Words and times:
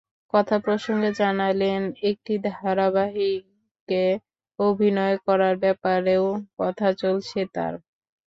কথা 0.33 0.55
প্রসঙ্গে 0.59 1.09
জানালেন, 1.15 1.81
একটি 2.09 2.33
ধারাবাহিকে 2.49 4.03
অভিনয় 4.59 5.17
করার 5.25 5.55
ব্যাপারেও 5.57 6.25
কথা 6.59 6.87
চলছে 7.01 7.39
তাঁর। 7.55 7.73